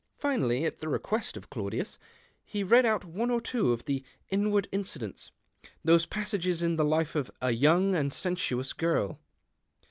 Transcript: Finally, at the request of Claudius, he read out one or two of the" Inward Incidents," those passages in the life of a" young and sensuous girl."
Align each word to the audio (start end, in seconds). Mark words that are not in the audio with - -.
Finally, 0.17 0.65
at 0.65 0.77
the 0.77 0.89
request 0.89 1.37
of 1.37 1.51
Claudius, 1.51 1.99
he 2.43 2.63
read 2.63 2.87
out 2.87 3.05
one 3.05 3.29
or 3.29 3.39
two 3.39 3.71
of 3.71 3.85
the" 3.85 4.03
Inward 4.31 4.67
Incidents," 4.71 5.29
those 5.83 6.07
passages 6.07 6.63
in 6.63 6.75
the 6.75 6.83
life 6.83 7.13
of 7.13 7.29
a" 7.39 7.51
young 7.63 7.93
and 7.93 8.11
sensuous 8.11 8.73
girl." 8.73 9.19